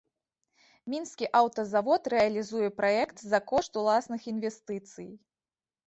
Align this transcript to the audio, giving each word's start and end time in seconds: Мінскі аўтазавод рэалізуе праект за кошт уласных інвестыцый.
Мінскі 0.93 1.25
аўтазавод 1.41 2.09
рэалізуе 2.15 2.69
праект 2.81 3.17
за 3.31 3.39
кошт 3.55 3.73
уласных 3.83 4.21
інвестыцый. 4.37 5.09